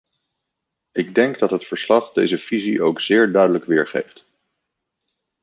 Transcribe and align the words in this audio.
Ik 0.91 1.15
denk 1.15 1.39
dat 1.39 1.51
het 1.51 1.65
verslag 1.65 2.11
deze 2.11 2.37
visie 2.37 2.83
ook 2.83 3.01
zeer 3.01 3.31
duidelijk 3.31 3.65
weergeeft. 3.65 4.25